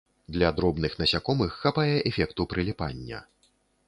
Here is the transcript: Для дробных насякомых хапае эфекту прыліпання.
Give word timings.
Для 0.35 0.47
дробных 0.59 0.93
насякомых 1.01 1.51
хапае 1.65 1.93
эфекту 2.13 2.47
прыліпання. 2.55 3.19